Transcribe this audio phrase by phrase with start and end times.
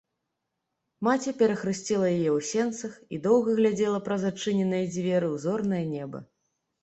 [1.07, 6.19] Маці перахрысціла яе ў сенцах і доўга глядзела праз адчыненыя дзверы ў зорнае неба.